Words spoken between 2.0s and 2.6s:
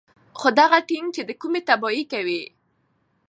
کوي